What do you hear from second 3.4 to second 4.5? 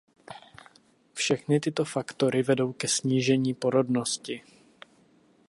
porodnosti.